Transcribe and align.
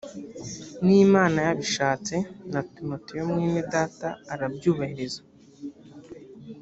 ni 0.85 0.95
imana 1.05 1.39
yabishatse 1.47 2.15
na 2.51 2.61
timoteyo 2.73 3.23
mwene 3.31 3.61
data 3.73 4.07
arabyubahiriza 4.33 5.21